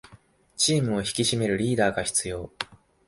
[0.55, 2.51] チームを引き締めるリーダーが必要